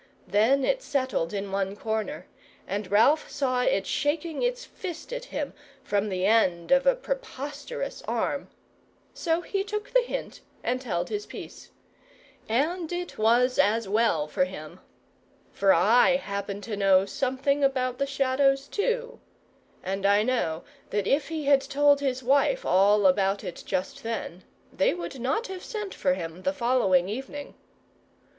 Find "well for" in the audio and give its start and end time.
13.87-14.45